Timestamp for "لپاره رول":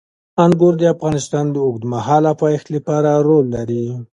2.75-3.45